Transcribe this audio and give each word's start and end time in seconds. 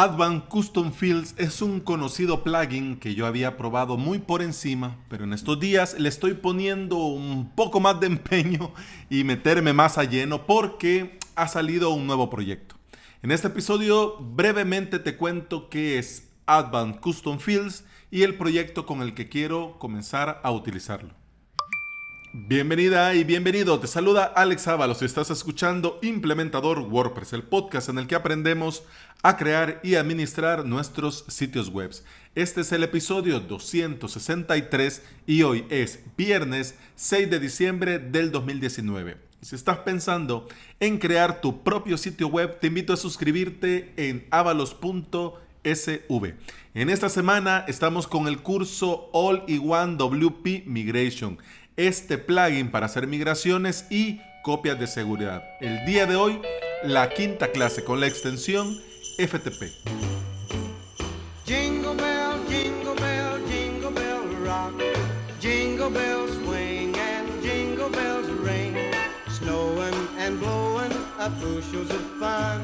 Advanced 0.00 0.46
Custom 0.48 0.92
Fields 0.92 1.34
es 1.38 1.60
un 1.60 1.80
conocido 1.80 2.44
plugin 2.44 3.00
que 3.00 3.16
yo 3.16 3.26
había 3.26 3.56
probado 3.56 3.96
muy 3.96 4.20
por 4.20 4.42
encima, 4.42 4.96
pero 5.10 5.24
en 5.24 5.32
estos 5.32 5.58
días 5.58 5.98
le 5.98 6.08
estoy 6.08 6.34
poniendo 6.34 6.98
un 6.98 7.50
poco 7.56 7.80
más 7.80 7.98
de 7.98 8.06
empeño 8.06 8.72
y 9.10 9.24
meterme 9.24 9.72
más 9.72 9.98
a 9.98 10.04
lleno 10.04 10.46
porque 10.46 11.18
ha 11.34 11.48
salido 11.48 11.90
un 11.90 12.06
nuevo 12.06 12.30
proyecto. 12.30 12.76
En 13.24 13.32
este 13.32 13.48
episodio 13.48 14.18
brevemente 14.20 15.00
te 15.00 15.16
cuento 15.16 15.68
qué 15.68 15.98
es 15.98 16.30
Advanced 16.46 17.00
Custom 17.00 17.40
Fields 17.40 17.82
y 18.12 18.22
el 18.22 18.36
proyecto 18.36 18.86
con 18.86 19.02
el 19.02 19.14
que 19.14 19.28
quiero 19.28 19.80
comenzar 19.80 20.40
a 20.44 20.52
utilizarlo. 20.52 21.12
Bienvenida 22.46 23.16
y 23.16 23.24
bienvenido. 23.24 23.80
Te 23.80 23.88
saluda 23.88 24.24
Alex 24.24 24.68
Ábalos 24.68 25.02
y 25.02 25.06
estás 25.06 25.28
escuchando 25.28 25.98
Implementador 26.02 26.78
WordPress, 26.78 27.32
el 27.32 27.42
podcast 27.42 27.88
en 27.88 27.98
el 27.98 28.06
que 28.06 28.14
aprendemos 28.14 28.84
a 29.24 29.36
crear 29.36 29.80
y 29.82 29.96
administrar 29.96 30.64
nuestros 30.64 31.24
sitios 31.26 31.68
web. 31.68 31.90
Este 32.36 32.60
es 32.60 32.70
el 32.70 32.84
episodio 32.84 33.40
263 33.40 35.02
y 35.26 35.42
hoy 35.42 35.66
es 35.68 35.98
viernes 36.16 36.76
6 36.94 37.28
de 37.28 37.40
diciembre 37.40 37.98
del 37.98 38.30
2019. 38.30 39.16
Si 39.42 39.56
estás 39.56 39.78
pensando 39.78 40.46
en 40.78 40.98
crear 40.98 41.40
tu 41.40 41.64
propio 41.64 41.98
sitio 41.98 42.28
web, 42.28 42.60
te 42.60 42.68
invito 42.68 42.92
a 42.92 42.96
suscribirte 42.96 43.92
en 43.96 44.28
avalos.sv. 44.30 45.32
En 46.74 46.88
esta 46.88 47.08
semana 47.08 47.64
estamos 47.66 48.06
con 48.06 48.28
el 48.28 48.38
curso 48.38 49.10
All 49.12 49.42
in 49.48 49.68
One 49.68 49.96
WP 49.96 50.66
Migration 50.66 51.38
este 51.78 52.18
plugin 52.18 52.70
para 52.70 52.86
hacer 52.86 53.06
migraciones 53.06 53.86
y 53.88 54.20
copias 54.42 54.78
de 54.78 54.88
seguridad. 54.88 55.44
El 55.60 55.86
día 55.86 56.06
de 56.06 56.16
hoy, 56.16 56.40
la 56.82 57.08
quinta 57.08 57.52
clase 57.52 57.84
con 57.84 58.00
la 58.00 58.08
extensión 58.08 58.76
FTP. 59.16 59.72
Jingle 61.46 61.94
bell, 61.94 62.44
jingle 62.48 62.94
bell, 63.00 63.40
jingle 63.48 63.90
bell 63.90 64.44
rock. 64.44 64.74
Jingle 65.40 65.88
bells 65.88 66.32
swing 66.44 66.94
and 66.96 67.42
jingle 67.42 67.88
bells 67.88 68.28
ring. 68.42 68.74
Snowing 69.28 69.94
and 70.18 70.40
blowing 70.40 70.92
up 71.20 71.32
bushels 71.40 71.90
of 71.90 72.02
fun. 72.18 72.60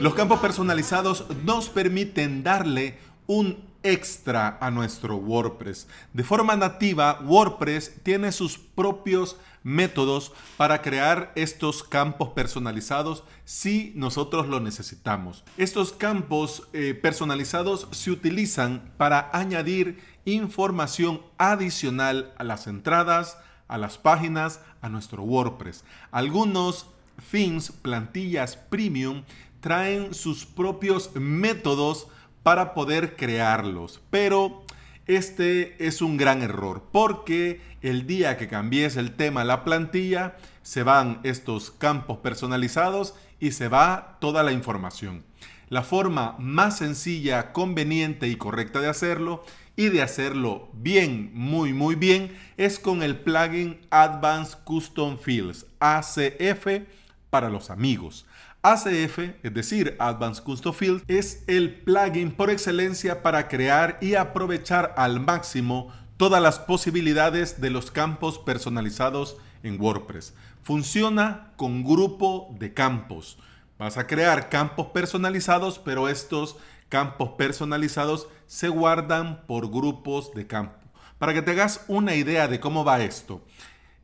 Los 0.00 0.14
campos 0.14 0.40
personalizados 0.40 1.24
nos 1.44 1.68
permiten 1.68 2.42
darle 2.42 2.98
un 3.28 3.71
extra 3.82 4.58
a 4.60 4.70
nuestro 4.70 5.16
WordPress. 5.16 5.86
De 6.12 6.24
forma 6.24 6.56
nativa, 6.56 7.20
WordPress 7.24 8.00
tiene 8.02 8.32
sus 8.32 8.58
propios 8.58 9.36
métodos 9.62 10.32
para 10.56 10.82
crear 10.82 11.32
estos 11.34 11.82
campos 11.82 12.30
personalizados 12.30 13.24
si 13.44 13.92
nosotros 13.94 14.48
lo 14.48 14.60
necesitamos. 14.60 15.44
Estos 15.56 15.92
campos 15.92 16.68
eh, 16.72 16.94
personalizados 16.94 17.88
se 17.90 18.10
utilizan 18.10 18.92
para 18.96 19.30
añadir 19.32 20.00
información 20.24 21.22
adicional 21.38 22.32
a 22.38 22.44
las 22.44 22.66
entradas, 22.66 23.38
a 23.68 23.78
las 23.78 23.98
páginas, 23.98 24.60
a 24.80 24.88
nuestro 24.88 25.22
WordPress. 25.22 25.84
Algunos 26.10 26.86
themes, 27.30 27.72
plantillas 27.72 28.56
premium, 28.56 29.22
traen 29.60 30.12
sus 30.12 30.44
propios 30.44 31.10
métodos 31.14 32.08
para 32.42 32.74
poder 32.74 33.16
crearlos. 33.16 34.00
Pero 34.10 34.62
este 35.06 35.86
es 35.86 36.02
un 36.02 36.16
gran 36.16 36.42
error 36.42 36.84
porque 36.92 37.60
el 37.82 38.06
día 38.06 38.36
que 38.36 38.48
cambies 38.48 38.96
el 38.96 39.12
tema 39.16 39.44
la 39.44 39.64
plantilla, 39.64 40.36
se 40.62 40.82
van 40.84 41.20
estos 41.24 41.70
campos 41.70 42.18
personalizados 42.18 43.14
y 43.40 43.52
se 43.52 43.68
va 43.68 44.18
toda 44.20 44.42
la 44.42 44.52
información. 44.52 45.24
La 45.68 45.82
forma 45.82 46.36
más 46.38 46.78
sencilla, 46.78 47.52
conveniente 47.52 48.28
y 48.28 48.36
correcta 48.36 48.80
de 48.80 48.88
hacerlo 48.88 49.42
y 49.74 49.88
de 49.88 50.02
hacerlo 50.02 50.68
bien, 50.74 51.30
muy, 51.34 51.72
muy 51.72 51.94
bien, 51.94 52.36
es 52.56 52.78
con 52.78 53.02
el 53.02 53.18
plugin 53.18 53.80
Advanced 53.90 54.58
Custom 54.64 55.18
Fields, 55.18 55.66
ACF, 55.80 56.82
para 57.30 57.48
los 57.48 57.70
amigos. 57.70 58.26
ACF, 58.64 59.18
es 59.42 59.54
decir, 59.54 59.96
Advanced 59.98 60.44
Custom 60.44 60.72
Field, 60.72 61.02
es 61.08 61.42
el 61.48 61.80
plugin 61.80 62.30
por 62.30 62.48
excelencia 62.48 63.20
para 63.20 63.48
crear 63.48 63.98
y 64.00 64.14
aprovechar 64.14 64.94
al 64.96 65.18
máximo 65.18 65.92
todas 66.16 66.40
las 66.40 66.60
posibilidades 66.60 67.60
de 67.60 67.70
los 67.70 67.90
campos 67.90 68.38
personalizados 68.38 69.36
en 69.64 69.80
WordPress. 69.80 70.34
Funciona 70.62 71.52
con 71.56 71.82
grupo 71.82 72.54
de 72.56 72.72
campos. 72.72 73.36
Vas 73.80 73.98
a 73.98 74.06
crear 74.06 74.48
campos 74.48 74.86
personalizados, 74.94 75.80
pero 75.80 76.08
estos 76.08 76.56
campos 76.88 77.30
personalizados 77.30 78.28
se 78.46 78.68
guardan 78.68 79.44
por 79.48 79.72
grupos 79.72 80.32
de 80.34 80.46
campo. 80.46 80.78
Para 81.18 81.34
que 81.34 81.42
te 81.42 81.50
hagas 81.50 81.84
una 81.88 82.14
idea 82.14 82.46
de 82.46 82.60
cómo 82.60 82.84
va 82.84 83.02
esto, 83.02 83.44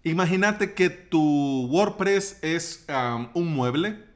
imagínate 0.03 0.75
que 0.75 0.91
tu 0.91 1.69
WordPress 1.71 2.39
es 2.43 2.85
un 3.35 3.55
mueble 3.55 4.08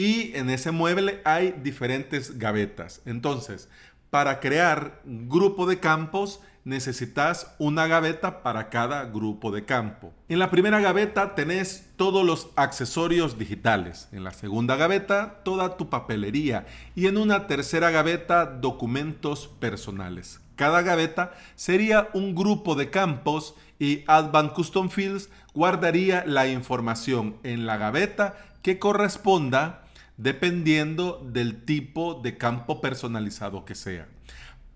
y 0.00 0.34
en 0.34 0.48
ese 0.48 0.70
mueble 0.70 1.20
hay 1.26 1.54
diferentes 1.62 2.38
gavetas. 2.38 3.02
Entonces, 3.04 3.68
para 4.08 4.40
crear 4.40 5.02
grupo 5.04 5.66
de 5.66 5.78
campos 5.78 6.40
necesitas 6.64 7.54
una 7.58 7.86
gaveta 7.86 8.42
para 8.42 8.70
cada 8.70 9.04
grupo 9.04 9.50
de 9.50 9.66
campo. 9.66 10.14
En 10.30 10.38
la 10.38 10.50
primera 10.50 10.80
gaveta 10.80 11.34
tenés 11.34 11.90
todos 11.96 12.24
los 12.24 12.48
accesorios 12.56 13.38
digitales. 13.38 14.08
En 14.10 14.24
la 14.24 14.30
segunda 14.30 14.76
gaveta 14.76 15.42
toda 15.44 15.76
tu 15.76 15.90
papelería. 15.90 16.64
Y 16.94 17.06
en 17.06 17.18
una 17.18 17.46
tercera 17.46 17.90
gaveta 17.90 18.46
documentos 18.46 19.48
personales. 19.48 20.40
Cada 20.56 20.80
gaveta 20.80 21.34
sería 21.56 22.08
un 22.14 22.34
grupo 22.34 22.74
de 22.74 22.88
campos 22.88 23.54
y 23.78 24.04
Advanced 24.06 24.54
Custom 24.54 24.88
Fields 24.88 25.28
guardaría 25.52 26.24
la 26.24 26.48
información 26.48 27.36
en 27.42 27.66
la 27.66 27.76
gaveta 27.76 28.38
que 28.62 28.78
corresponda 28.78 29.82
dependiendo 30.20 31.26
del 31.32 31.64
tipo 31.64 32.14
de 32.14 32.36
campo 32.36 32.82
personalizado 32.82 33.64
que 33.64 33.74
sea. 33.74 34.06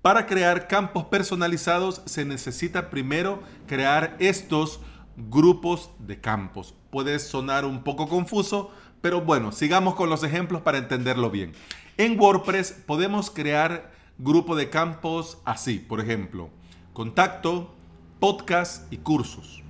Para 0.01 0.27
crear 0.27 0.69
campos 0.69 1.05
personalizados 1.05 2.01
se 2.07 2.25
necesita 2.25 2.89
primero 2.89 3.43
crear 3.67 4.17
estos 4.21 4.81
grupos 5.17 5.91
de 5.99 6.19
campos. 6.21 6.75
Puede 6.91 7.19
sonar 7.19 7.67
un 7.67 7.85
poco 7.85 8.09
confuso, 8.09 8.71
pero 9.03 9.21
bueno, 9.21 9.53
sigamos 9.53 9.95
con 9.97 10.09
los 10.09 10.23
ejemplos 10.25 10.63
para 10.63 10.79
entenderlo 10.79 11.31
bien. 11.31 11.53
En 11.99 12.19
WordPress 12.19 12.73
podemos 12.87 13.31
crear 13.31 13.93
grupo 14.19 14.57
de 14.57 14.71
campos 14.71 15.39
así, 15.45 15.79
por 15.79 16.01
ejemplo, 16.01 16.49
contacto, 16.95 17.75
podcast 18.19 18.91
y 18.93 18.97
cursos 18.99 19.64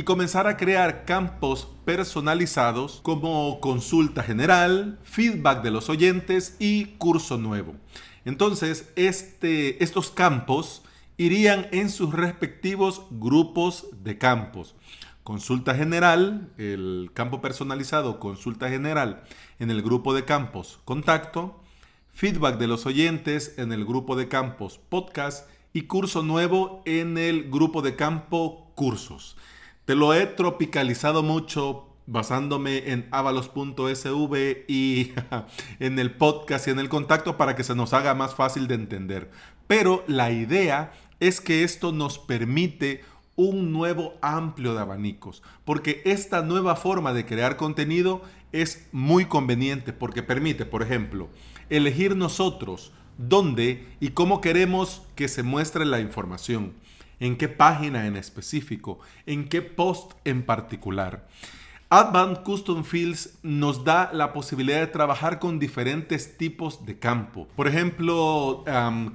y 0.00 0.02
comenzar 0.02 0.46
a 0.46 0.56
crear 0.56 1.04
campos 1.04 1.68
personalizados 1.84 3.00
como 3.02 3.60
consulta 3.60 4.22
general, 4.22 4.98
feedback 5.02 5.62
de 5.62 5.70
los 5.70 5.90
oyentes 5.90 6.56
y 6.58 6.86
curso 6.96 7.36
nuevo. 7.36 7.74
Entonces, 8.24 8.90
este, 8.96 9.84
estos 9.84 10.10
campos 10.10 10.82
irían 11.18 11.66
en 11.70 11.90
sus 11.90 12.14
respectivos 12.14 13.02
grupos 13.10 13.88
de 14.02 14.16
campos. 14.16 14.74
Consulta 15.22 15.74
general, 15.74 16.50
el 16.56 17.10
campo 17.12 17.42
personalizado, 17.42 18.18
consulta 18.20 18.70
general 18.70 19.24
en 19.58 19.70
el 19.70 19.82
grupo 19.82 20.14
de 20.14 20.24
campos 20.24 20.80
contacto, 20.86 21.60
feedback 22.14 22.56
de 22.56 22.68
los 22.68 22.86
oyentes 22.86 23.52
en 23.58 23.70
el 23.70 23.84
grupo 23.84 24.16
de 24.16 24.28
campos 24.28 24.80
podcast 24.88 25.46
y 25.74 25.82
curso 25.82 26.22
nuevo 26.22 26.80
en 26.86 27.18
el 27.18 27.50
grupo 27.50 27.82
de 27.82 27.96
campo 27.96 28.72
cursos. 28.74 29.36
Te 29.84 29.94
lo 29.94 30.14
he 30.14 30.26
tropicalizado 30.26 31.22
mucho 31.22 31.86
basándome 32.06 32.90
en 32.90 33.08
avalos.sv 33.12 34.64
y 34.68 35.12
en 35.78 35.98
el 35.98 36.12
podcast 36.12 36.66
y 36.66 36.70
en 36.70 36.78
el 36.78 36.88
contacto 36.88 37.36
para 37.36 37.54
que 37.54 37.64
se 37.64 37.74
nos 37.74 37.92
haga 37.92 38.14
más 38.14 38.34
fácil 38.34 38.66
de 38.66 38.74
entender. 38.74 39.30
Pero 39.66 40.04
la 40.06 40.30
idea 40.30 40.92
es 41.20 41.40
que 41.40 41.62
esto 41.62 41.92
nos 41.92 42.18
permite 42.18 43.04
un 43.36 43.72
nuevo 43.72 44.14
amplio 44.20 44.74
de 44.74 44.80
abanicos, 44.80 45.42
porque 45.64 46.02
esta 46.04 46.42
nueva 46.42 46.76
forma 46.76 47.12
de 47.12 47.24
crear 47.24 47.56
contenido 47.56 48.22
es 48.52 48.88
muy 48.92 49.26
conveniente 49.26 49.92
porque 49.92 50.22
permite, 50.22 50.66
por 50.66 50.82
ejemplo, 50.82 51.28
elegir 51.70 52.16
nosotros 52.16 52.92
dónde 53.28 53.86
y 54.00 54.10
cómo 54.10 54.40
queremos 54.40 55.02
que 55.14 55.28
se 55.28 55.42
muestre 55.42 55.84
la 55.84 56.00
información 56.00 56.72
en 57.20 57.36
qué 57.36 57.48
página 57.48 58.06
en 58.06 58.16
específico, 58.16 58.98
en 59.26 59.48
qué 59.48 59.62
post 59.62 60.12
en 60.24 60.42
particular. 60.42 61.28
Advanced 61.90 62.44
Custom 62.44 62.84
Fields 62.84 63.38
nos 63.42 63.84
da 63.84 64.10
la 64.12 64.32
posibilidad 64.32 64.78
de 64.78 64.86
trabajar 64.86 65.38
con 65.38 65.58
diferentes 65.58 66.38
tipos 66.38 66.86
de 66.86 66.98
campo. 66.98 67.48
Por 67.56 67.68
ejemplo, 67.68 68.64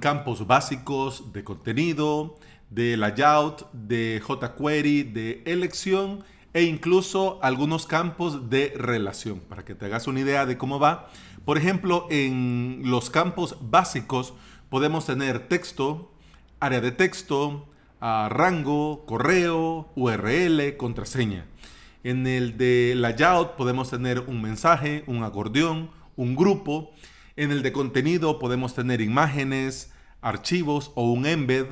campos 0.00 0.46
básicos 0.46 1.32
de 1.32 1.42
contenido, 1.42 2.36
de 2.70 2.96
layout, 2.96 3.70
de 3.72 4.22
jQuery, 4.22 5.04
de 5.04 5.42
elección 5.46 6.22
e 6.56 6.62
incluso 6.62 7.38
algunos 7.42 7.84
campos 7.84 8.48
de 8.48 8.72
relación. 8.78 9.40
Para 9.40 9.62
que 9.62 9.74
te 9.74 9.84
hagas 9.84 10.06
una 10.06 10.20
idea 10.20 10.46
de 10.46 10.56
cómo 10.56 10.80
va, 10.80 11.10
Por 11.44 11.58
ejemplo, 11.58 12.08
en 12.10 12.80
los 12.84 13.10
campos 13.10 13.58
básicos 13.60 14.32
podemos 14.70 15.04
tener 15.04 15.48
texto, 15.48 16.10
área 16.58 16.80
de 16.80 16.92
texto, 16.92 17.68
ah, 18.00 18.28
rango, 18.30 19.04
correo, 19.04 19.90
URL, 19.96 20.78
contraseña. 20.78 21.44
En 22.02 22.26
el 22.26 22.56
de 22.56 22.94
layout 22.96 23.56
podemos 23.56 23.90
tener 23.90 24.20
un 24.20 24.40
mensaje, 24.40 25.04
un 25.06 25.24
acordeón, 25.24 25.90
un 26.16 26.36
grupo. 26.36 26.90
En 27.36 27.52
el 27.52 27.62
de 27.62 27.72
contenido 27.72 28.38
podemos 28.38 28.74
tener 28.74 29.02
imágenes, 29.02 29.92
archivos 30.22 30.90
o 30.94 31.12
un 31.12 31.26
embed. 31.26 31.66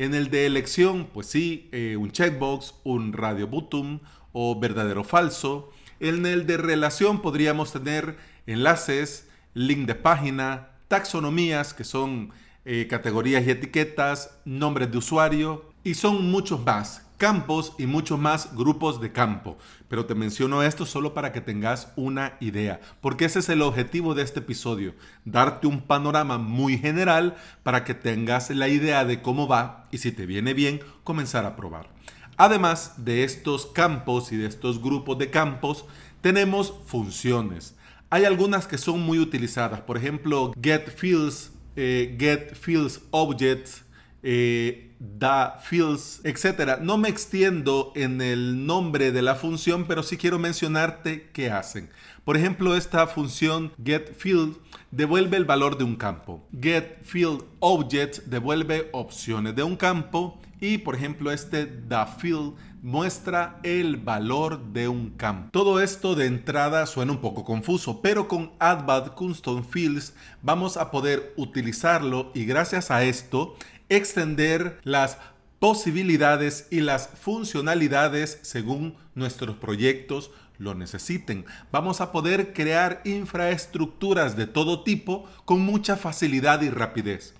En 0.00 0.14
el 0.14 0.30
de 0.30 0.46
elección, 0.46 1.08
pues 1.12 1.26
sí, 1.26 1.68
eh, 1.72 1.94
un 1.98 2.10
checkbox, 2.10 2.72
un 2.84 3.12
radio 3.12 3.46
button 3.46 4.00
o 4.32 4.58
verdadero 4.58 5.04
falso. 5.04 5.72
En 6.00 6.24
el 6.24 6.46
de 6.46 6.56
relación 6.56 7.20
podríamos 7.20 7.70
tener 7.70 8.16
enlaces, 8.46 9.28
link 9.52 9.86
de 9.86 9.94
página, 9.94 10.70
taxonomías, 10.88 11.74
que 11.74 11.84
son 11.84 12.30
eh, 12.64 12.86
categorías 12.88 13.46
y 13.46 13.50
etiquetas, 13.50 14.40
nombres 14.46 14.90
de 14.90 14.96
usuario, 14.96 15.66
y 15.84 15.92
son 15.92 16.30
muchos 16.30 16.64
más, 16.64 17.06
campos 17.20 17.74
y 17.78 17.84
muchos 17.84 18.18
más 18.18 18.56
grupos 18.56 18.98
de 18.98 19.12
campo. 19.12 19.58
Pero 19.88 20.06
te 20.06 20.14
menciono 20.14 20.62
esto 20.62 20.86
solo 20.86 21.12
para 21.12 21.32
que 21.32 21.42
tengas 21.42 21.92
una 21.94 22.38
idea, 22.40 22.80
porque 23.02 23.26
ese 23.26 23.40
es 23.40 23.50
el 23.50 23.60
objetivo 23.60 24.14
de 24.14 24.22
este 24.22 24.40
episodio, 24.40 24.94
darte 25.26 25.66
un 25.66 25.82
panorama 25.82 26.38
muy 26.38 26.78
general 26.78 27.36
para 27.62 27.84
que 27.84 27.92
tengas 27.92 28.48
la 28.48 28.68
idea 28.68 29.04
de 29.04 29.20
cómo 29.20 29.46
va 29.46 29.86
y 29.92 29.98
si 29.98 30.12
te 30.12 30.24
viene 30.24 30.54
bien, 30.54 30.80
comenzar 31.04 31.44
a 31.44 31.56
probar. 31.56 31.90
Además 32.38 32.94
de 33.04 33.22
estos 33.22 33.66
campos 33.66 34.32
y 34.32 34.38
de 34.38 34.46
estos 34.46 34.80
grupos 34.80 35.18
de 35.18 35.28
campos, 35.28 35.84
tenemos 36.22 36.72
funciones. 36.86 37.76
Hay 38.08 38.24
algunas 38.24 38.66
que 38.66 38.78
son 38.78 39.00
muy 39.00 39.18
utilizadas, 39.18 39.82
por 39.82 39.98
ejemplo, 39.98 40.52
get 40.60 40.88
fields, 40.88 41.52
eh, 41.76 42.16
get 42.18 42.54
fields 42.54 43.02
objects, 43.10 43.84
eh, 44.22 44.94
da 44.98 45.58
fields, 45.62 46.20
etc. 46.24 46.78
No 46.80 46.98
me 46.98 47.08
extiendo 47.08 47.92
en 47.96 48.20
el 48.20 48.66
nombre 48.66 49.12
de 49.12 49.22
la 49.22 49.34
función, 49.34 49.86
pero 49.86 50.02
sí 50.02 50.16
quiero 50.16 50.38
mencionarte 50.38 51.30
qué 51.32 51.50
hacen. 51.50 51.90
Por 52.24 52.36
ejemplo, 52.36 52.76
esta 52.76 53.06
función 53.06 53.72
getField 53.82 54.56
devuelve 54.90 55.36
el 55.36 55.44
valor 55.44 55.78
de 55.78 55.84
un 55.84 55.96
campo. 55.96 56.46
getFieldObjects 56.60 58.28
devuelve 58.28 58.90
opciones 58.92 59.56
de 59.56 59.62
un 59.62 59.76
campo. 59.76 60.38
Y 60.60 60.76
por 60.76 60.94
ejemplo, 60.94 61.32
este 61.32 61.64
daField 61.64 62.52
muestra 62.82 63.58
el 63.62 63.96
valor 63.96 64.72
de 64.72 64.88
un 64.88 65.10
campo. 65.10 65.48
Todo 65.52 65.80
esto 65.80 66.14
de 66.14 66.26
entrada 66.26 66.84
suena 66.86 67.12
un 67.12 67.20
poco 67.20 67.44
confuso, 67.44 68.02
pero 68.02 68.28
con 68.28 68.52
Advanced 68.58 69.12
Custom 69.12 69.64
Fields 69.64 70.14
vamos 70.42 70.76
a 70.76 70.90
poder 70.90 71.32
utilizarlo 71.36 72.30
y 72.34 72.44
gracias 72.44 72.90
a 72.90 73.04
esto 73.04 73.56
extender 73.90 74.80
las 74.84 75.18
posibilidades 75.58 76.66
y 76.70 76.80
las 76.80 77.08
funcionalidades 77.08 78.38
según 78.42 78.96
nuestros 79.14 79.56
proyectos 79.56 80.30
lo 80.56 80.74
necesiten. 80.74 81.44
Vamos 81.70 82.00
a 82.00 82.12
poder 82.12 82.52
crear 82.52 83.02
infraestructuras 83.04 84.36
de 84.36 84.46
todo 84.46 84.82
tipo 84.82 85.28
con 85.44 85.60
mucha 85.60 85.96
facilidad 85.96 86.62
y 86.62 86.70
rapidez. 86.70 87.34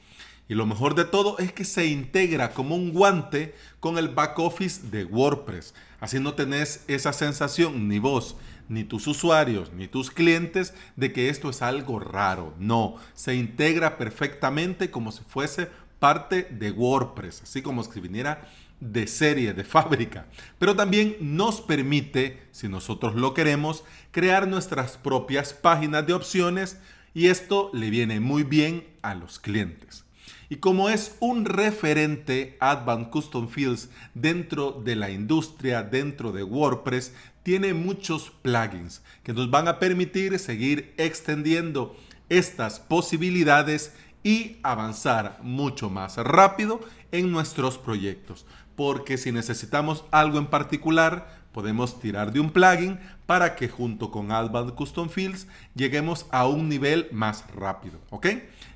Y 0.49 0.55
lo 0.55 0.67
mejor 0.67 0.97
de 0.97 1.05
todo 1.05 1.39
es 1.39 1.53
que 1.53 1.65
se 1.65 1.87
integra 1.87 2.53
como 2.53 2.75
un 2.75 2.93
guante 2.93 3.55
con 3.79 3.99
el 3.99 4.09
back 4.09 4.39
office 4.39 4.89
de 4.91 5.05
WordPress. 5.05 5.75
Así 6.01 6.19
no 6.19 6.35
tenés 6.35 6.83
esa 6.89 7.13
sensación 7.13 7.89
ni 7.89 8.01
vos, 8.01 8.37
ni 8.69 8.83
tus 8.83 9.07
usuarios, 9.07 9.73
ni 9.73 9.87
tus 9.87 10.11
clientes 10.11 10.75
de 10.97 11.13
que 11.13 11.29
esto 11.29 11.51
es 11.51 11.63
algo 11.63 12.01
raro. 12.01 12.55
No, 12.59 12.97
se 13.15 13.37
integra 13.37 13.97
perfectamente 13.97 14.91
como 14.91 15.13
si 15.13 15.23
fuese 15.23 15.69
parte 16.01 16.49
de 16.51 16.73
WordPress, 16.73 17.43
así 17.43 17.63
como 17.63 17.85
si 17.85 18.01
viniera 18.01 18.49
de 18.81 19.07
serie, 19.07 19.53
de 19.53 19.63
fábrica. 19.63 20.27
Pero 20.59 20.75
también 20.75 21.17
nos 21.21 21.61
permite, 21.61 22.43
si 22.51 22.67
nosotros 22.67 23.15
lo 23.15 23.35
queremos, 23.35 23.85
crear 24.11 24.49
nuestras 24.49 24.97
propias 24.97 25.53
páginas 25.53 26.07
de 26.07 26.15
opciones 26.15 26.79
y 27.15 27.29
esto 27.29 27.71
le 27.73 27.91
viene 27.91 28.19
muy 28.19 28.43
bien 28.43 28.85
a 29.03 29.15
los 29.15 29.39
clientes. 29.39 30.05
Y 30.49 30.57
como 30.57 30.89
es 30.89 31.17
un 31.21 31.45
referente 31.45 32.57
Advanced 32.59 33.11
Custom 33.11 33.49
Fields 33.49 33.89
dentro 34.15 34.73
de 34.73 34.97
la 34.97 35.11
industria, 35.11 35.83
dentro 35.83 36.33
de 36.33 36.43
WordPress, 36.43 37.13
tiene 37.45 37.73
muchos 37.73 38.33
plugins 38.43 39.03
que 39.23 39.33
nos 39.33 39.51
van 39.51 39.69
a 39.69 39.79
permitir 39.79 40.39
seguir 40.39 40.93
extendiendo 40.97 41.97
estas 42.29 42.81
posibilidades 42.81 43.93
y 44.23 44.59
avanzar 44.63 45.39
mucho 45.43 45.91
más 45.91 46.17
rápido 46.17 46.81
en 47.13 47.31
nuestros 47.33 47.79
proyectos. 47.79 48.47
Porque 48.77 49.19
si 49.19 49.33
necesitamos 49.33 50.05
algo 50.11 50.39
en 50.39 50.47
particular, 50.47 51.41
podemos 51.53 52.01
tirar 52.01 52.33
de 52.33 52.41
un 52.41 52.51
plugin 52.51 52.99
para 53.27 53.57
que 53.57 53.69
junto 53.69 54.11
con 54.11 54.33
Advanced 54.33 54.75
Custom 54.75 55.09
Fields 55.09 55.47
lleguemos 55.75 56.27
a 56.31 56.47
un 56.47 56.69
nivel 56.69 57.09
más 57.13 57.45
rápido. 57.55 57.99
¿Ok? 58.11 58.27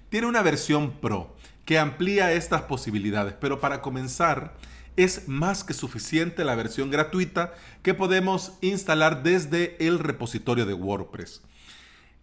Tiene 0.08 0.26
una 0.26 0.43
versión 0.43 0.93
Pro 0.93 1.35
que 1.64 1.79
amplía 1.79 2.32
estas 2.32 2.62
posibilidades, 2.62 3.35
pero 3.40 3.61
para 3.61 3.81
comenzar 3.81 4.55
es 4.97 5.29
más 5.29 5.64
que 5.64 5.75
suficiente 5.75 6.44
la 6.44 6.55
versión 6.55 6.90
gratuita 6.90 7.55
que 7.82 7.94
podemos 7.94 8.52
instalar 8.61 9.23
desde 9.23 9.76
el 9.85 9.99
repositorio 9.99 10.67
de 10.67 10.75
WordPress. 10.75 11.43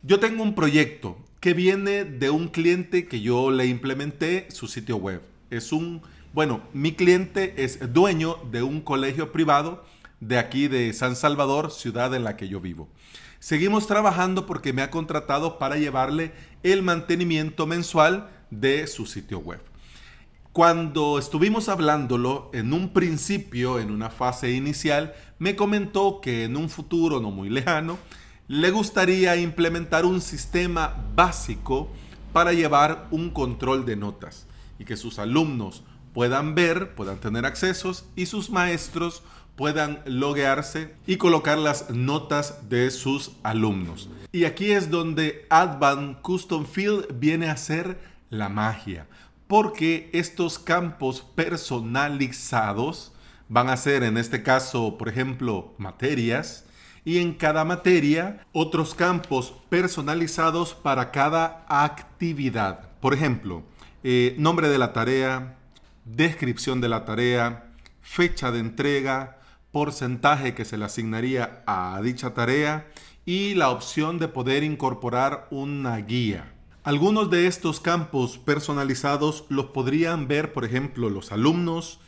Yo 0.04 0.20
tengo 0.20 0.44
un 0.44 0.56
proyecto 0.56 1.18
que 1.42 1.56
viene 1.56 2.06
de 2.06 2.30
un 2.30 2.50
cliente 2.50 3.08
que 3.08 3.20
yo 3.20 3.50
le 3.50 3.66
implementé 3.66 4.48
su 4.52 4.68
sitio 4.68 4.98
web. 4.98 5.24
Es 5.50 5.72
un, 5.72 6.04
bueno, 6.34 6.62
mi 6.72 6.94
cliente 6.94 7.64
es 7.64 7.92
dueño 7.92 8.38
de 8.52 8.62
un 8.62 8.80
colegio 8.80 9.32
privado 9.32 9.84
de 10.20 10.38
aquí 10.38 10.68
de 10.68 10.94
San 10.94 11.16
Salvador, 11.16 11.72
ciudad 11.72 12.14
en 12.14 12.24
la 12.24 12.38
que 12.38 12.48
yo 12.48 12.62
vivo. 12.62 12.88
Seguimos 13.40 13.88
trabajando 13.88 14.46
porque 14.46 14.72
me 14.72 14.84
ha 14.84 14.92
contratado 14.92 15.58
para 15.58 15.78
llevarle 15.78 16.32
el 16.62 16.84
mantenimiento 16.84 17.66
mensual 17.66 18.30
de 18.52 18.86
su 18.86 19.08
sitio 19.08 19.40
web. 19.40 19.62
Cuando 20.54 21.18
estuvimos 21.18 21.70
hablándolo, 21.70 22.52
en 22.54 22.72
un 22.72 22.94
principio, 22.94 23.80
en 23.80 23.90
una 23.90 24.12
fase 24.12 24.52
inicial, 24.52 25.16
me 25.40 25.56
comentó 25.56 26.22
que 26.22 26.44
en 26.44 26.56
un 26.56 26.70
futuro 26.70 27.20
no 27.20 27.32
muy 27.32 27.50
lejano, 27.50 27.98
le 28.48 28.72
gustaría 28.72 29.36
implementar 29.36 30.06
un 30.06 30.22
sistema 30.22 30.96
básico 31.16 31.90
para 32.34 32.54
llevar 32.54 33.08
un 33.12 33.30
control 33.30 33.86
de 33.86 33.96
notas 33.96 34.48
y 34.80 34.86
que 34.86 34.98
sus 34.98 35.20
alumnos 35.20 35.84
puedan 36.14 36.56
ver, 36.56 36.96
puedan 36.96 37.20
tener 37.20 37.46
accesos 37.46 38.06
y 38.16 38.26
sus 38.26 38.50
maestros 38.50 39.24
puedan 39.56 40.02
loguearse 40.06 40.96
y 41.06 41.18
colocar 41.18 41.58
las 41.58 41.90
notas 41.90 42.70
de 42.70 42.90
sus 42.92 43.34
alumnos. 43.44 44.10
Y 44.32 44.46
aquí 44.46 44.72
es 44.72 44.90
donde 44.90 45.46
Advanced 45.50 46.22
Custom 46.22 46.66
Field 46.66 47.20
viene 47.20 47.50
a 47.50 47.58
ser 47.58 48.00
la 48.30 48.50
magia, 48.50 49.08
porque 49.48 50.10
estos 50.14 50.58
campos 50.58 51.22
personalizados 51.36 53.12
van 53.50 53.70
a 53.70 53.78
ser 53.78 54.04
en 54.04 54.18
este 54.18 54.44
caso, 54.44 54.98
por 54.98 55.10
ejemplo, 55.10 55.74
materias, 55.78 56.66
y 57.04 57.20
en 57.20 57.34
cada 57.34 57.66
materia 57.66 58.46
otros 58.52 58.96
campos 58.96 59.54
personalizados 59.70 60.74
para 60.74 61.12
cada 61.12 61.66
actividad. 61.68 62.90
Por 63.00 63.14
ejemplo, 63.14 63.64
eh, 64.04 64.36
nombre 64.38 64.70
de 64.70 64.78
la 64.78 64.94
tarea, 64.94 65.58
descripción 66.06 66.82
de 66.82 66.90
la 66.90 67.06
tarea, 67.06 67.72
fecha 68.02 68.52
de 68.52 68.60
entrega, 68.60 69.40
porcentaje 69.72 70.54
que 70.54 70.66
se 70.66 70.78
le 70.78 70.86
asignaría 70.86 71.64
a 71.66 72.00
dicha 72.04 72.34
tarea 72.34 72.88
y 73.26 73.54
la 73.54 73.70
opción 73.70 74.20
de 74.20 74.28
poder 74.28 74.64
incorporar 74.64 75.48
una 75.52 75.98
guía. 75.98 76.54
Algunos 76.84 77.30
de 77.30 77.46
estos 77.46 77.80
campos 77.80 78.40
personalizados 78.40 79.46
los 79.50 79.68
podrían 79.68 80.28
ver, 80.28 80.52
por 80.52 80.66
ejemplo, 80.66 81.10
los 81.10 81.32
alumnos, 81.32 82.00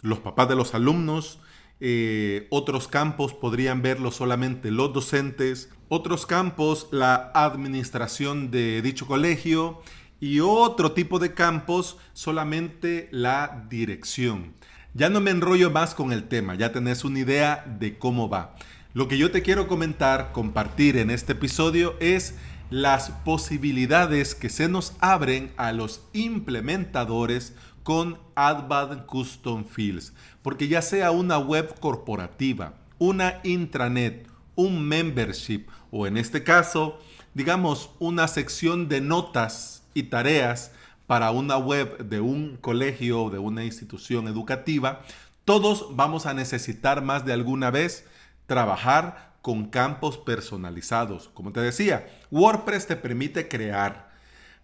los 0.00 0.20
papás 0.20 0.48
de 0.48 0.56
los 0.56 0.74
alumnos, 0.74 1.38
eh, 1.86 2.46
otros 2.48 2.88
campos 2.88 3.34
podrían 3.34 3.82
verlo 3.82 4.10
solamente 4.10 4.70
los 4.70 4.94
docentes, 4.94 5.68
otros 5.90 6.24
campos 6.24 6.88
la 6.92 7.30
administración 7.34 8.50
de 8.50 8.80
dicho 8.80 9.06
colegio 9.06 9.82
y 10.18 10.40
otro 10.40 10.92
tipo 10.92 11.18
de 11.18 11.34
campos 11.34 11.98
solamente 12.14 13.10
la 13.12 13.66
dirección. 13.68 14.54
Ya 14.94 15.10
no 15.10 15.20
me 15.20 15.30
enrollo 15.30 15.70
más 15.70 15.94
con 15.94 16.10
el 16.10 16.26
tema, 16.26 16.54
ya 16.54 16.72
tenés 16.72 17.04
una 17.04 17.18
idea 17.18 17.62
de 17.78 17.98
cómo 17.98 18.30
va. 18.30 18.56
Lo 18.94 19.06
que 19.06 19.18
yo 19.18 19.30
te 19.30 19.42
quiero 19.42 19.68
comentar, 19.68 20.32
compartir 20.32 20.96
en 20.96 21.10
este 21.10 21.32
episodio 21.32 21.96
es 22.00 22.34
las 22.70 23.10
posibilidades 23.10 24.34
que 24.34 24.48
se 24.48 24.70
nos 24.70 24.94
abren 25.00 25.52
a 25.58 25.72
los 25.72 26.00
implementadores 26.14 27.52
con 27.84 28.18
Advanced 28.34 29.06
Custom 29.06 29.64
Fields. 29.64 30.12
Porque 30.42 30.66
ya 30.66 30.82
sea 30.82 31.12
una 31.12 31.38
web 31.38 31.78
corporativa, 31.78 32.74
una 32.98 33.38
intranet, 33.44 34.26
un 34.56 34.82
membership 34.82 35.66
o 35.92 36.08
en 36.08 36.16
este 36.16 36.42
caso 36.42 36.98
digamos, 37.34 37.90
una 37.98 38.28
sección 38.28 38.88
de 38.88 39.00
notas 39.00 39.82
y 39.92 40.04
tareas 40.04 40.72
para 41.06 41.32
una 41.32 41.58
web 41.58 41.98
de 41.98 42.20
un 42.20 42.56
colegio 42.56 43.24
o 43.24 43.30
de 43.30 43.38
una 43.38 43.64
institución 43.64 44.28
educativa, 44.28 45.02
todos 45.44 45.94
vamos 45.94 46.24
a 46.26 46.32
necesitar 46.32 47.02
más 47.02 47.26
de 47.26 47.32
alguna 47.32 47.70
vez 47.70 48.06
trabajar 48.46 49.34
con 49.42 49.66
campos 49.66 50.16
personalizados. 50.16 51.28
Como 51.34 51.52
te 51.52 51.60
decía, 51.60 52.08
WordPress 52.30 52.86
te 52.86 52.96
permite 52.96 53.48
crear, 53.48 54.10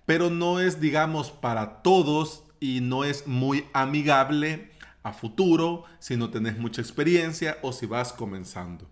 pero 0.07 0.31
no 0.31 0.61
es, 0.61 0.81
digamos, 0.81 1.31
para 1.31 1.83
todos 1.83 2.45
y 2.61 2.81
no 2.81 3.05
es 3.05 3.27
muy 3.27 3.65
amigable 3.73 4.71
a 5.03 5.13
futuro 5.13 5.85
si 5.99 6.17
no 6.17 6.31
tenés 6.31 6.59
mucha 6.59 6.83
experiencia 6.83 7.59
o 7.63 7.73
si 7.73 7.87
vas 7.87 8.13
comenzando. 8.13 8.87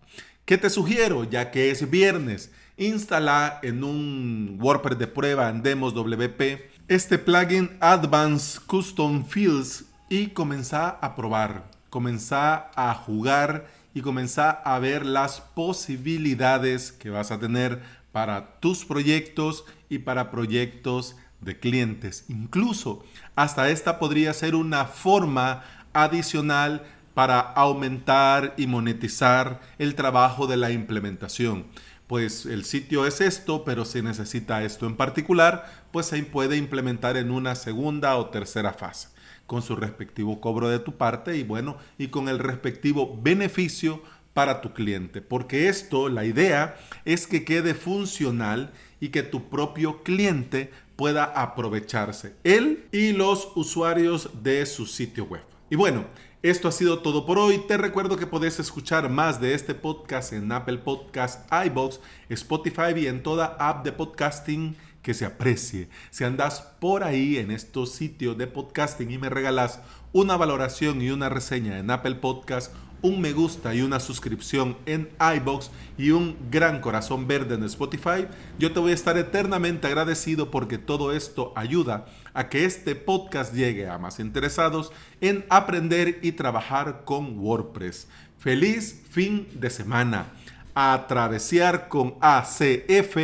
¿Qué 0.44 0.56
te 0.56 0.70
sugiero? 0.70 1.24
Ya 1.24 1.50
que 1.50 1.70
es 1.70 1.88
viernes, 1.90 2.50
instala 2.78 3.60
en 3.62 3.84
un 3.84 4.58
WordPress 4.60 4.98
de 4.98 5.06
prueba 5.06 5.50
en 5.50 5.62
Demos 5.62 5.92
WP 5.94 6.78
este 6.88 7.18
plugin 7.18 7.76
Advanced 7.80 8.62
Custom 8.66 9.26
Fields 9.26 9.84
y 10.08 10.28
comenzá 10.28 10.88
a 10.88 11.14
probar, 11.14 11.70
comenzá 11.90 12.70
a 12.74 12.94
jugar 12.94 13.66
y 13.92 14.00
comenzá 14.00 14.50
a 14.50 14.78
ver 14.78 15.04
las 15.04 15.42
posibilidades 15.42 16.92
que 16.92 17.10
vas 17.10 17.30
a 17.30 17.38
tener 17.38 17.82
para 18.10 18.58
tus 18.60 18.86
proyectos 18.86 19.66
y 19.90 19.98
para 19.98 20.30
proyectos 20.30 21.14
de 21.40 21.58
clientes. 21.58 22.24
Incluso 22.28 23.04
hasta 23.34 23.70
esta 23.70 23.98
podría 23.98 24.32
ser 24.34 24.54
una 24.54 24.84
forma 24.84 25.64
adicional 25.92 26.84
para 27.14 27.40
aumentar 27.40 28.54
y 28.56 28.66
monetizar 28.66 29.60
el 29.78 29.94
trabajo 29.94 30.46
de 30.46 30.56
la 30.56 30.70
implementación 30.70 31.66
pues 32.08 32.46
el 32.46 32.64
sitio 32.64 33.06
es 33.06 33.20
esto, 33.20 33.64
pero 33.64 33.84
si 33.84 34.00
necesita 34.00 34.64
esto 34.64 34.86
en 34.86 34.96
particular, 34.96 35.66
pues 35.92 36.06
se 36.06 36.20
puede 36.22 36.56
implementar 36.56 37.18
en 37.18 37.30
una 37.30 37.54
segunda 37.54 38.16
o 38.16 38.30
tercera 38.30 38.72
fase, 38.72 39.08
con 39.46 39.60
su 39.60 39.76
respectivo 39.76 40.40
cobro 40.40 40.70
de 40.70 40.78
tu 40.78 40.96
parte 40.96 41.36
y 41.36 41.42
bueno, 41.42 41.76
y 41.98 42.08
con 42.08 42.28
el 42.28 42.38
respectivo 42.38 43.20
beneficio 43.22 44.02
para 44.32 44.62
tu 44.62 44.72
cliente, 44.72 45.20
porque 45.20 45.68
esto, 45.68 46.08
la 46.08 46.24
idea 46.24 46.76
es 47.04 47.26
que 47.26 47.44
quede 47.44 47.74
funcional 47.74 48.72
y 49.00 49.10
que 49.10 49.22
tu 49.22 49.50
propio 49.50 50.02
cliente 50.02 50.70
pueda 50.98 51.26
aprovecharse, 51.26 52.34
él 52.42 52.88
y 52.90 53.12
los 53.12 53.52
usuarios 53.54 54.30
de 54.42 54.66
su 54.66 54.84
sitio 54.84 55.26
web. 55.26 55.42
Y 55.70 55.76
bueno, 55.76 56.06
esto 56.42 56.66
ha 56.66 56.72
sido 56.72 57.02
todo 57.02 57.24
por 57.24 57.38
hoy. 57.38 57.62
Te 57.68 57.76
recuerdo 57.76 58.16
que 58.16 58.26
podés 58.26 58.58
escuchar 58.58 59.08
más 59.08 59.40
de 59.40 59.54
este 59.54 59.76
podcast 59.76 60.32
en 60.32 60.50
Apple 60.50 60.78
Podcast, 60.78 61.48
iBox, 61.66 62.00
Spotify 62.30 62.94
y 62.96 63.06
en 63.06 63.22
toda 63.22 63.56
app 63.60 63.84
de 63.84 63.92
podcasting 63.92 64.76
que 65.00 65.14
se 65.14 65.24
aprecie. 65.24 65.88
Si 66.10 66.24
andas 66.24 66.62
por 66.80 67.04
ahí 67.04 67.36
en 67.36 67.52
estos 67.52 67.92
sitios 67.92 68.36
de 68.36 68.48
podcasting 68.48 69.12
y 69.12 69.18
me 69.18 69.30
regalas 69.30 69.80
una 70.12 70.36
valoración 70.36 71.00
y 71.00 71.10
una 71.10 71.28
reseña 71.28 71.78
en 71.78 71.92
Apple 71.92 72.16
Podcast 72.16 72.74
un 73.02 73.20
me 73.20 73.32
gusta 73.32 73.74
y 73.74 73.82
una 73.82 74.00
suscripción 74.00 74.76
en 74.86 75.08
iBox 75.36 75.70
y 75.96 76.10
un 76.10 76.36
gran 76.50 76.80
corazón 76.80 77.26
verde 77.26 77.54
en 77.54 77.64
Spotify, 77.64 78.26
yo 78.58 78.72
te 78.72 78.80
voy 78.80 78.92
a 78.92 78.94
estar 78.94 79.16
eternamente 79.16 79.86
agradecido 79.86 80.50
porque 80.50 80.78
todo 80.78 81.12
esto 81.12 81.52
ayuda 81.56 82.06
a 82.34 82.48
que 82.48 82.64
este 82.64 82.94
podcast 82.94 83.54
llegue 83.54 83.88
a 83.88 83.98
más 83.98 84.20
interesados 84.20 84.92
en 85.20 85.44
aprender 85.48 86.18
y 86.22 86.32
trabajar 86.32 87.02
con 87.04 87.38
WordPress. 87.38 88.08
Feliz 88.38 89.02
fin 89.10 89.48
de 89.54 89.70
semana. 89.70 90.26
A 90.74 91.06
travesar 91.08 91.88
con 91.88 92.14
ACF, 92.20 93.16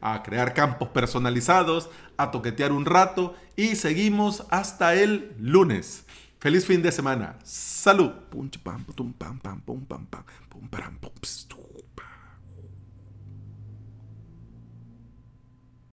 a 0.00 0.24
crear 0.24 0.54
campos 0.54 0.88
personalizados, 0.88 1.88
a 2.16 2.32
toquetear 2.32 2.72
un 2.72 2.84
rato 2.84 3.36
y 3.54 3.76
seguimos 3.76 4.44
hasta 4.50 4.94
el 4.94 5.32
lunes. 5.38 6.04
Feliz 6.38 6.66
fin 6.66 6.82
de 6.82 6.92
semana. 6.92 7.36
Salud. 7.44 8.12